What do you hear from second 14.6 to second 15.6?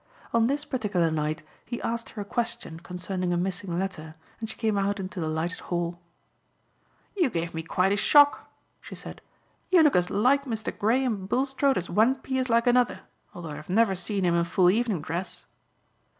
evening dress."